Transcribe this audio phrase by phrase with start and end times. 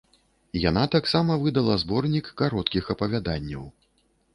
[0.69, 3.63] Яна таксама выдала зборнік кароткіх апавяданняў.